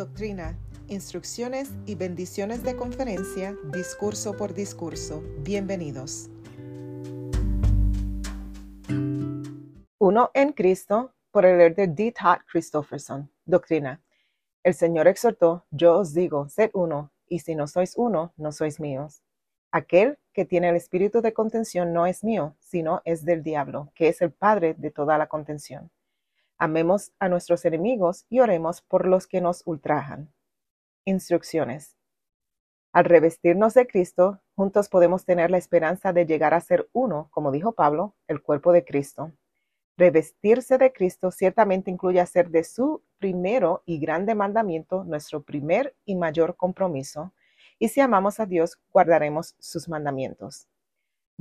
Doctrina, 0.00 0.58
instrucciones 0.88 1.68
y 1.84 1.94
bendiciones 1.94 2.62
de 2.62 2.74
conferencia, 2.74 3.54
discurso 3.70 4.34
por 4.34 4.54
discurso. 4.54 5.22
Bienvenidos. 5.40 6.30
Uno 9.98 10.30
en 10.32 10.52
Cristo, 10.52 11.12
por 11.30 11.44
el 11.44 11.60
elder 11.60 11.94
D. 11.94 12.14
Todd 12.18 12.38
Christopherson. 12.50 13.30
Doctrina. 13.44 14.00
El 14.62 14.72
Señor 14.72 15.06
exhortó, 15.06 15.66
yo 15.70 15.98
os 15.98 16.14
digo, 16.14 16.48
sed 16.48 16.70
uno, 16.72 17.12
y 17.28 17.40
si 17.40 17.54
no 17.54 17.66
sois 17.66 17.92
uno, 17.98 18.32
no 18.38 18.52
sois 18.52 18.80
míos. 18.80 19.22
Aquel 19.70 20.18
que 20.32 20.46
tiene 20.46 20.70
el 20.70 20.76
espíritu 20.76 21.20
de 21.20 21.34
contención 21.34 21.92
no 21.92 22.06
es 22.06 22.24
mío, 22.24 22.56
sino 22.58 23.02
es 23.04 23.26
del 23.26 23.42
diablo, 23.42 23.92
que 23.94 24.08
es 24.08 24.22
el 24.22 24.32
padre 24.32 24.72
de 24.78 24.90
toda 24.90 25.18
la 25.18 25.26
contención. 25.26 25.90
Amemos 26.62 27.14
a 27.18 27.30
nuestros 27.30 27.64
enemigos 27.64 28.26
y 28.28 28.40
oremos 28.40 28.82
por 28.82 29.08
los 29.08 29.26
que 29.26 29.40
nos 29.40 29.62
ultrajan. 29.64 30.30
Instrucciones. 31.06 31.96
Al 32.92 33.06
revestirnos 33.06 33.72
de 33.72 33.86
Cristo, 33.86 34.42
juntos 34.56 34.90
podemos 34.90 35.24
tener 35.24 35.50
la 35.50 35.56
esperanza 35.56 36.12
de 36.12 36.26
llegar 36.26 36.52
a 36.52 36.60
ser 36.60 36.86
uno, 36.92 37.28
como 37.30 37.50
dijo 37.50 37.72
Pablo, 37.72 38.14
el 38.28 38.42
cuerpo 38.42 38.72
de 38.72 38.84
Cristo. 38.84 39.32
Revestirse 39.96 40.76
de 40.76 40.92
Cristo 40.92 41.30
ciertamente 41.30 41.90
incluye 41.90 42.20
hacer 42.20 42.50
de 42.50 42.62
su 42.64 43.02
primero 43.16 43.82
y 43.86 43.98
grande 43.98 44.34
mandamiento 44.34 45.02
nuestro 45.04 45.42
primer 45.42 45.96
y 46.04 46.14
mayor 46.14 46.56
compromiso, 46.56 47.32
y 47.78 47.88
si 47.88 48.02
amamos 48.02 48.38
a 48.38 48.44
Dios, 48.44 48.78
guardaremos 48.92 49.54
sus 49.60 49.88
mandamientos. 49.88 50.68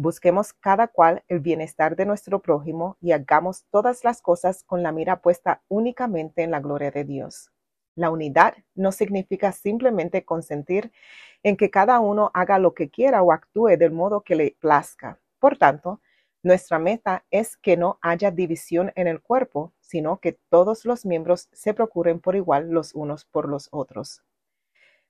Busquemos 0.02 0.54
cada 0.54 0.88
cual 0.88 1.26
el 1.28 1.42
bienestar 1.42 1.98
de 1.98 2.06
nuestro 2.06 2.40
prójimo 2.40 2.96
y 3.02 3.12
hagamos 3.12 3.66
todas 3.70 4.06
las 4.06 4.22
cosas 4.22 4.64
con 4.64 4.82
la 4.82 4.94
mira 4.94 5.22
puesta 5.22 5.62
únicamente 5.68 6.42
en 6.42 6.52
la 6.52 6.62
gloria 6.62 6.90
de 6.90 7.04
Dios. 7.04 7.52
La 7.96 8.10
unidad 8.10 8.54
no 8.76 8.94
significa 8.94 9.52
simplemente 9.52 10.24
consentir 10.24 10.94
en 11.44 11.58
que 11.58 11.70
cada 11.70 12.00
uno 12.00 12.32
haga 12.34 12.60
lo 12.60 12.74
que 12.74 12.90
quiera 12.90 13.22
o 13.22 13.34
actúe 13.34 13.76
del 13.78 13.92
modo 13.92 14.22
que 14.22 14.36
le 14.36 14.56
plazca. 14.62 15.20
Por 15.38 15.58
tanto, 15.58 16.00
nuestra 16.44 16.80
meta 16.80 17.26
es 17.30 17.58
que 17.58 17.76
no 17.76 18.00
haya 18.02 18.32
división 18.32 18.94
en 18.96 19.08
el 19.08 19.22
cuerpo, 19.22 19.74
sino 19.82 20.22
que 20.22 20.40
todos 20.50 20.86
los 20.86 21.06
miembros 21.06 21.50
se 21.52 21.74
procuren 21.74 22.22
por 22.22 22.38
igual 22.38 22.70
los 22.70 22.96
unos 22.96 23.26
por 23.26 23.50
los 23.50 23.68
otros. 23.72 24.24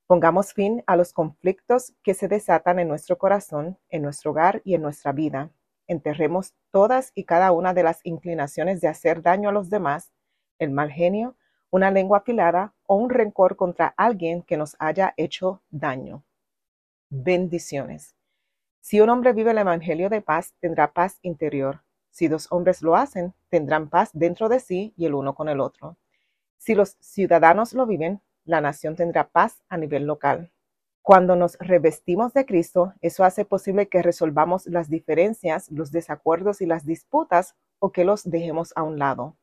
Pongamos 0.10 0.54
fin 0.54 0.84
a 0.88 0.96
los 0.96 1.14
conflictos 1.14 1.94
que 2.02 2.16
se 2.16 2.28
desatan 2.28 2.80
en 2.80 2.88
nuestro 2.88 3.20
corazón, 3.20 3.78
en 3.90 4.02
nuestro 4.02 4.32
hogar 4.32 4.60
y 4.66 4.74
en 4.74 4.82
nuestra 4.82 5.12
vida. 5.12 5.52
Enterremos 5.86 6.56
todas 6.72 7.12
y 7.14 7.26
cada 7.26 7.52
una 7.52 7.76
de 7.76 7.84
las 7.84 8.00
inclinaciones 8.04 8.82
de 8.82 8.88
hacer 8.88 9.22
daño 9.22 9.50
a 9.50 9.52
los 9.52 9.70
demás, 9.70 10.12
el 10.58 10.72
mal 10.72 10.90
genio, 10.90 11.36
una 11.70 11.92
lengua 11.92 12.18
afilada 12.18 12.74
o 12.88 12.96
un 12.96 13.12
rencor 13.12 13.56
contra 13.56 13.94
alguien 13.98 14.42
que 14.42 14.58
nos 14.58 14.76
haya 14.80 15.14
hecho 15.16 15.62
daño. 15.70 16.24
Bendiciones. 17.12 18.16
Si 18.82 19.02
un 19.02 19.12
hombre 19.12 19.34
vive 19.34 19.52
el 19.52 19.60
Evangelio 19.60 20.10
de 20.10 20.22
paz, 20.22 20.56
tendrá 20.60 20.92
paz 20.92 21.20
interior. 21.22 21.84
Si 22.10 22.28
dos 22.28 22.48
hombres 22.50 22.82
lo 22.82 22.96
hacen, 22.96 23.36
tendrán 23.50 23.90
paz 23.90 24.10
dentro 24.14 24.50
de 24.50 24.60
sí 24.60 24.92
y 24.98 25.06
el 25.06 25.14
uno 25.14 25.36
con 25.36 25.50
el 25.50 25.60
otro. 25.60 25.98
Si 26.58 26.74
los 26.74 26.98
ciudadanos 27.00 27.74
lo 27.74 27.86
viven, 27.86 28.22
la 28.50 28.62
nación 28.62 28.96
tendrá 28.96 29.30
paz 29.30 29.62
a 29.70 29.78
nivel 29.78 30.06
local. 30.06 30.52
Cuando 31.04 31.36
nos 31.36 31.56
revestimos 31.60 32.34
de 32.34 32.46
Cristo, 32.46 32.94
eso 33.00 33.24
hace 33.24 33.46
posible 33.46 33.88
que 33.88 34.02
resolvamos 34.02 34.66
las 34.66 34.90
diferencias, 34.90 35.70
los 35.70 35.92
desacuerdos 35.92 36.60
y 36.62 36.66
las 36.66 36.84
disputas 36.84 37.56
o 37.78 37.92
que 37.92 38.04
los 38.04 38.28
dejemos 38.30 38.74
a 38.76 38.82
un 38.82 38.98
lado. 38.98 39.38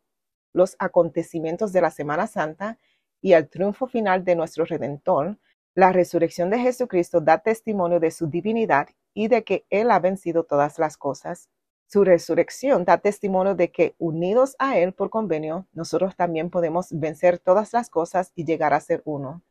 Los 0.52 0.74
acontecimientos 0.80 1.72
de 1.72 1.82
la 1.82 1.92
Semana 1.92 2.26
Santa 2.26 2.78
y 3.20 3.34
el 3.34 3.48
triunfo 3.48 3.86
final 3.86 4.24
de 4.24 4.34
nuestro 4.34 4.64
Redentor, 4.64 5.38
la 5.74 5.92
resurrección 5.92 6.50
de 6.50 6.58
Jesucristo 6.58 7.20
da 7.20 7.38
testimonio 7.38 8.00
de 8.00 8.10
su 8.10 8.26
divinidad 8.26 8.88
y 9.14 9.28
de 9.28 9.44
que 9.44 9.66
Él 9.70 9.92
ha 9.92 10.00
vencido 10.00 10.42
todas 10.44 10.80
las 10.80 10.96
cosas. 10.96 11.48
Su 11.88 12.02
resurrección 12.02 12.84
da 12.84 12.98
testimonio 12.98 13.54
de 13.54 13.70
que, 13.70 13.94
unidos 13.98 14.56
a 14.58 14.76
Él 14.76 14.92
por 14.92 15.08
convenio, 15.08 15.68
nosotros 15.72 16.16
también 16.16 16.50
podemos 16.50 16.88
vencer 16.90 17.38
todas 17.38 17.72
las 17.72 17.90
cosas 17.90 18.32
y 18.34 18.44
llegar 18.44 18.74
a 18.74 18.80
ser 18.80 19.02
uno. 19.04 19.42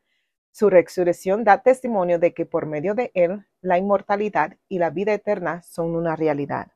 Su 0.52 0.68
resurrección 0.68 1.44
da 1.44 1.62
testimonio 1.62 2.18
de 2.18 2.34
que 2.34 2.44
por 2.44 2.66
medio 2.66 2.94
de 2.94 3.10
Él, 3.14 3.46
la 3.62 3.78
inmortalidad 3.78 4.58
y 4.68 4.78
la 4.78 4.90
vida 4.90 5.14
eterna 5.14 5.62
son 5.62 5.96
una 5.96 6.14
realidad. 6.14 6.75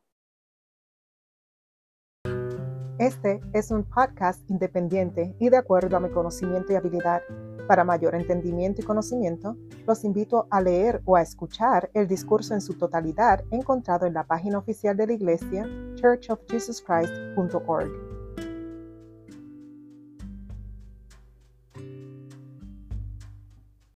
Este 3.01 3.41
es 3.55 3.71
un 3.71 3.85
podcast 3.85 4.43
independiente 4.51 5.35
y 5.39 5.49
de 5.49 5.57
acuerdo 5.57 5.97
a 5.97 6.01
mi 6.01 6.11
conocimiento 6.11 6.71
y 6.71 6.77
habilidad. 6.77 7.23
Para 7.67 7.83
mayor 7.83 8.15
entendimiento 8.15 8.83
y 8.83 8.85
conocimiento, 8.85 9.57
los 9.87 10.05
invito 10.05 10.47
a 10.51 10.61
leer 10.61 11.01
o 11.07 11.17
a 11.17 11.23
escuchar 11.23 11.89
el 11.95 12.07
discurso 12.07 12.53
en 12.53 12.61
su 12.61 12.75
totalidad 12.75 13.43
encontrado 13.51 14.05
en 14.05 14.13
la 14.13 14.25
página 14.25 14.59
oficial 14.59 14.99
de 14.99 15.07
la 15.07 15.15
iglesia 15.15 15.67
churchofjesuschrist.org. 15.95 18.10